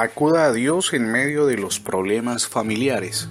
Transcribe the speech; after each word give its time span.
Acuda 0.00 0.44
a 0.44 0.52
Dios 0.52 0.92
en 0.92 1.10
medio 1.10 1.44
de 1.46 1.58
los 1.58 1.80
problemas 1.80 2.46
familiares. 2.46 3.28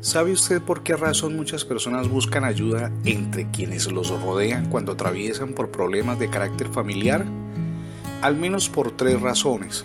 ¿Sabe 0.00 0.32
usted 0.32 0.62
por 0.62 0.82
qué 0.82 0.96
razón 0.96 1.36
muchas 1.36 1.66
personas 1.66 2.08
buscan 2.08 2.42
ayuda 2.42 2.90
entre 3.04 3.50
quienes 3.50 3.92
los 3.92 4.08
rodean 4.22 4.70
cuando 4.70 4.92
atraviesan 4.92 5.52
por 5.52 5.70
problemas 5.70 6.18
de 6.18 6.30
carácter 6.30 6.68
familiar? 6.68 7.26
Al 8.22 8.34
menos 8.34 8.70
por 8.70 8.96
tres 8.96 9.20
razones. 9.20 9.84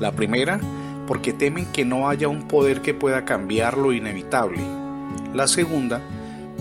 La 0.00 0.10
primera, 0.10 0.58
porque 1.06 1.32
temen 1.32 1.66
que 1.66 1.84
no 1.84 2.08
haya 2.08 2.26
un 2.26 2.48
poder 2.48 2.82
que 2.82 2.92
pueda 2.92 3.24
cambiar 3.24 3.78
lo 3.78 3.92
inevitable. 3.92 4.58
La 5.32 5.46
segunda, 5.46 6.00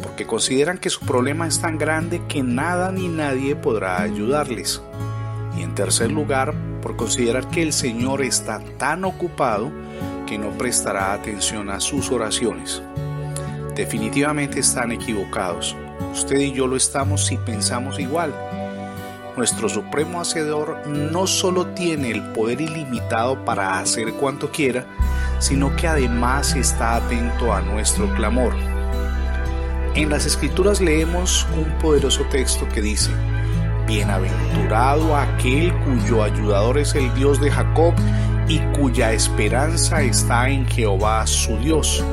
porque 0.04 0.28
consideran 0.28 0.78
que 0.78 0.92
su 0.92 1.00
problema 1.00 1.48
es 1.48 1.62
tan 1.62 1.80
grande 1.80 2.22
que 2.28 2.44
nada 2.44 2.92
ni 2.92 3.08
nadie 3.08 3.56
podrá 3.56 4.04
ayudarles. 4.04 4.84
Y 5.60 5.64
en 5.64 5.76
tercer 5.76 6.10
lugar, 6.10 6.54
por 6.82 6.96
considerar 6.96 7.50
que 7.50 7.62
el 7.62 7.74
Señor 7.74 8.22
está 8.22 8.60
tan 8.78 9.04
ocupado 9.04 9.70
que 10.26 10.38
no 10.38 10.52
prestará 10.52 11.12
atención 11.12 11.70
a 11.70 11.82
sus 11.82 12.12
oraciones. 12.12 12.82
Definitivamente 13.76 14.62
están 14.62 14.94
equivocados. 14.94 15.76
Usted 16.14 16.38
y 16.38 16.54
yo 16.54 16.66
lo 16.66 16.78
estamos 16.78 17.26
si 17.26 17.36
pensamos 17.36 18.00
igual. 18.00 18.34
Nuestro 19.36 19.68
Supremo 19.68 20.22
Hacedor 20.22 20.88
no 20.88 21.28
solo 21.28 21.68
tiene 21.68 22.12
el 22.12 22.24
poder 22.32 22.62
ilimitado 22.62 23.44
para 23.44 23.80
hacer 23.80 24.14
cuanto 24.14 24.52
quiera, 24.52 24.86
sino 25.40 25.76
que 25.76 25.88
además 25.88 26.56
está 26.56 26.96
atento 26.96 27.54
a 27.54 27.62
nuestro 27.62 28.14
clamor. 28.16 28.54
En 29.94 30.10
las 30.10 30.26
Escrituras 30.26 30.80
leemos 30.80 31.46
un 31.58 31.66
poderoso 31.80 32.24
texto 32.32 32.66
que 32.70 32.82
dice, 32.82 33.12
Bienaventurado 33.90 35.18
aquel 35.18 35.74
cuyo 35.80 36.22
ayudador 36.22 36.78
es 36.78 36.94
el 36.94 37.12
Dios 37.16 37.42
de 37.42 37.50
Jacob 37.50 37.96
y 38.48 38.60
cuya 38.78 39.14
esperanza 39.14 40.04
está 40.04 40.48
en 40.48 40.68
Jehová 40.68 41.26
su 41.26 41.58
Dios. 41.58 42.06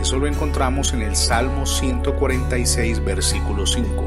Eso 0.00 0.18
lo 0.18 0.26
encontramos 0.26 0.92
en 0.92 1.02
el 1.02 1.14
Salmo 1.14 1.64
146, 1.64 3.04
versículo 3.04 3.66
5. 3.66 4.04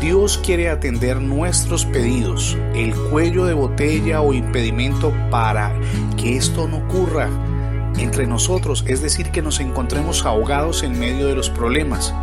Dios 0.00 0.38
quiere 0.38 0.70
atender 0.70 1.20
nuestros 1.20 1.84
pedidos, 1.84 2.56
el 2.74 2.94
cuello 2.94 3.44
de 3.44 3.52
botella 3.52 4.22
o 4.22 4.32
impedimento 4.32 5.12
para 5.30 5.70
que 6.16 6.38
esto 6.38 6.66
no 6.66 6.78
ocurra 6.78 7.28
entre 7.98 8.26
nosotros, 8.26 8.86
es 8.88 9.02
decir, 9.02 9.30
que 9.32 9.42
nos 9.42 9.60
encontremos 9.60 10.24
ahogados 10.24 10.82
en 10.82 10.98
medio 10.98 11.26
de 11.26 11.34
los 11.36 11.50
problemas 11.50 12.14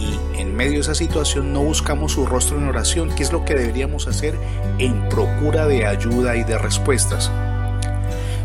y 0.00 0.18
en 0.40 0.56
medio 0.56 0.74
de 0.74 0.80
esa 0.80 0.94
situación 0.94 1.52
no 1.52 1.62
buscamos 1.62 2.12
su 2.12 2.26
rostro 2.26 2.56
en 2.56 2.68
oración, 2.68 3.14
que 3.14 3.22
es 3.22 3.32
lo 3.32 3.44
que 3.44 3.54
deberíamos 3.54 4.08
hacer 4.08 4.34
en 4.78 5.08
procura 5.08 5.66
de 5.66 5.86
ayuda 5.86 6.36
y 6.36 6.44
de 6.44 6.56
respuestas. 6.56 7.30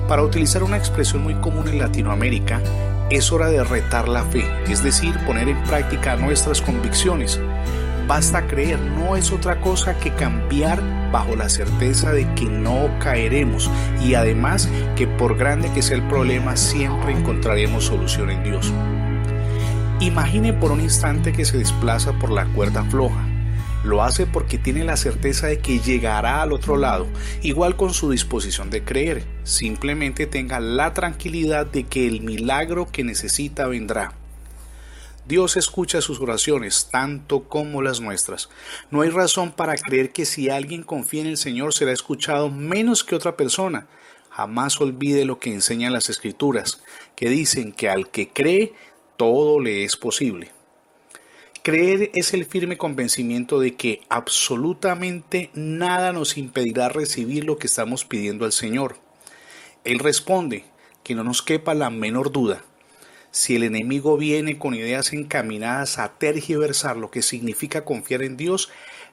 Para 0.07 0.21
utilizar 0.21 0.63
una 0.63 0.77
expresión 0.77 1.23
muy 1.23 1.35
común 1.35 1.67
en 1.67 1.79
Latinoamérica, 1.79 2.61
es 3.09 3.31
hora 3.31 3.47
de 3.47 3.63
retar 3.63 4.07
la 4.07 4.23
fe, 4.23 4.45
es 4.67 4.83
decir, 4.83 5.17
poner 5.25 5.47
en 5.47 5.63
práctica 5.63 6.15
nuestras 6.15 6.61
convicciones. 6.61 7.39
Basta 8.07 8.45
creer, 8.45 8.79
no 8.79 9.15
es 9.15 9.31
otra 9.31 9.61
cosa 9.61 9.97
que 9.97 10.13
cambiar 10.13 10.81
bajo 11.11 11.35
la 11.35 11.49
certeza 11.49 12.11
de 12.11 12.31
que 12.35 12.45
no 12.45 12.89
caeremos 12.99 13.69
y 14.03 14.15
además 14.15 14.69
que 14.95 15.07
por 15.07 15.37
grande 15.37 15.71
que 15.71 15.81
sea 15.81 15.97
el 15.97 16.07
problema 16.07 16.55
siempre 16.57 17.13
encontraremos 17.13 17.85
solución 17.85 18.29
en 18.29 18.43
Dios. 18.43 18.71
Imagine 20.01 20.51
por 20.51 20.73
un 20.73 20.81
instante 20.81 21.31
que 21.31 21.45
se 21.45 21.57
desplaza 21.57 22.11
por 22.19 22.29
la 22.29 22.45
cuerda 22.47 22.83
floja. 22.83 23.25
Lo 23.85 24.03
hace 24.03 24.25
porque 24.25 24.57
tiene 24.57 24.83
la 24.83 24.97
certeza 24.97 25.47
de 25.47 25.59
que 25.59 25.79
llegará 25.79 26.41
al 26.41 26.51
otro 26.51 26.75
lado, 26.75 27.07
igual 27.41 27.77
con 27.77 27.93
su 27.93 28.11
disposición 28.11 28.69
de 28.69 28.83
creer. 28.83 29.25
Simplemente 29.43 30.27
tenga 30.27 30.59
la 30.59 30.93
tranquilidad 30.93 31.65
de 31.65 31.85
que 31.85 32.07
el 32.07 32.21
milagro 32.21 32.91
que 32.91 33.05
necesita 33.05 33.67
vendrá. 33.67 34.13
Dios 35.27 35.55
escucha 35.55 36.01
sus 36.01 36.19
oraciones, 36.19 36.89
tanto 36.91 37.45
como 37.45 37.81
las 37.81 38.01
nuestras. 38.01 38.49
No 38.91 38.99
hay 38.99 39.09
razón 39.09 39.53
para 39.53 39.77
creer 39.77 40.11
que 40.11 40.25
si 40.25 40.49
alguien 40.49 40.83
confía 40.83 41.21
en 41.21 41.27
el 41.27 41.37
Señor 41.37 41.73
será 41.73 41.93
escuchado 41.93 42.51
menos 42.51 43.05
que 43.05 43.15
otra 43.15 43.37
persona. 43.37 43.87
Jamás 44.29 44.81
olvide 44.81 45.23
lo 45.23 45.39
que 45.39 45.53
enseñan 45.53 45.93
las 45.93 46.09
Escrituras, 46.09 46.81
que 47.15 47.29
dicen 47.29 47.71
que 47.71 47.89
al 47.89 48.09
que 48.09 48.27
cree, 48.27 48.73
todo 49.17 49.59
le 49.59 49.83
es 49.83 49.97
posible. 49.97 50.51
Creer 51.63 52.11
es 52.13 52.33
el 52.33 52.45
firme 52.45 52.77
convencimiento 52.77 53.59
de 53.59 53.75
que 53.75 54.01
absolutamente 54.09 55.49
nada 55.53 56.13
nos 56.13 56.37
impedirá 56.37 56.89
recibir 56.89 57.43
lo 57.43 57.57
que 57.57 57.67
estamos 57.67 58.05
pidiendo 58.05 58.45
al 58.45 58.51
Señor. 58.51 58.97
Él 59.83 59.99
responde, 59.99 60.65
que 61.05 61.15
no 61.15 61.23
nos 61.23 61.43
quepa 61.43 61.75
la 61.75 61.91
menor 61.91 62.31
duda. 62.31 62.65
Si 63.29 63.55
el 63.55 63.63
enemigo 63.63 64.17
viene 64.17 64.57
con 64.57 64.73
ideas 64.73 65.13
encaminadas 65.13 65.99
a 65.99 66.17
tergiversar 66.17 66.97
lo 66.97 67.11
que 67.11 67.21
significa 67.21 67.85
confiar 67.85 68.23
en 68.23 68.37
Dios, 68.37 68.69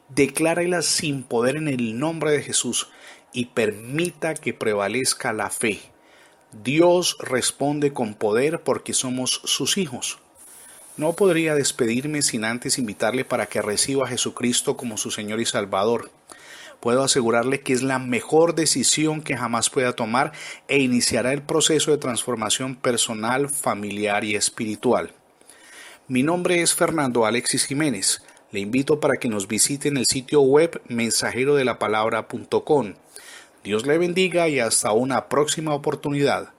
declárelas 0.09 0.87
sin 0.87 1.23
poder 1.23 1.57
en 1.57 1.69
el 1.69 1.99
nombre 1.99 2.31
de 2.33 2.43
Jesús 2.43 2.89
y 3.33 3.47
permita 3.47 4.35
que 4.35 4.55
prevalezca 4.55 5.35
la 5.35 5.51
fe. 5.51 5.92
Dios 6.53 7.17
responde 7.19 7.95
con 7.95 8.15
poder 8.15 8.63
porque 8.63 8.93
somos 8.93 9.41
sus 9.45 9.79
hijos. 9.79 10.19
No 10.99 11.15
podría 11.15 11.55
despedirme 11.55 12.21
sin 12.21 12.45
antes 12.45 12.79
invitarle 12.79 13.25
para 13.25 13.47
que 13.47 13.63
reciba 13.63 14.05
a 14.05 14.09
Jesucristo 14.09 14.77
como 14.77 14.99
su 14.99 15.11
Señor 15.11 15.41
y 15.41 15.47
Salvador. 15.47 16.11
Puedo 16.81 17.03
asegurarle 17.03 17.61
que 17.61 17.73
es 17.73 17.83
la 17.83 17.99
mejor 17.99 18.55
decisión 18.55 19.23
que 19.23 19.35
jamás 19.37 19.71
pueda 19.71 19.95
tomar 19.95 20.33
e 20.69 20.81
iniciará 20.81 21.33
el 21.33 21.41
proceso 21.41 21.91
de 21.91 21.97
transformación 21.97 22.77
personal, 22.77 23.49
familiar 23.49 24.25
y 24.25 24.35
espiritual. 24.35 25.13
Mi 26.07 26.23
nombre 26.23 26.61
es 26.61 26.75
Fernando 26.75 27.25
Alexis 27.25 27.65
Jiménez. 27.65 28.23
Le 28.51 28.61
invito 28.61 29.01
para 29.01 29.17
que 29.17 29.31
nos 29.31 29.49
visite 29.49 29.89
en 29.89 29.97
el 29.97 30.05
sitio 30.05 30.43
web 30.43 30.83
mensajerodelapalabra.com 30.89 32.93
Dios 33.65 33.87
le 33.87 33.97
bendiga 33.97 34.49
y 34.49 34.59
hasta 34.59 34.91
una 34.93 35.29
próxima 35.29 35.73
oportunidad. 35.73 36.53